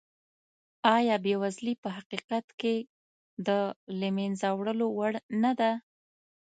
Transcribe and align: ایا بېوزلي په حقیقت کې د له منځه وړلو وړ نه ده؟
ایا 0.95 1.15
بېوزلي 1.23 1.73
په 1.83 1.89
حقیقت 1.97 2.45
کې 2.59 2.75
د 3.47 3.49
له 3.99 4.07
منځه 4.17 4.47
وړلو 4.53 4.87
وړ 4.97 5.13
نه 5.43 5.51
ده؟ 5.59 5.71